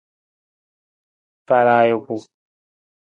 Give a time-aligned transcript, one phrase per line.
[1.47, 2.15] Faala ajuku.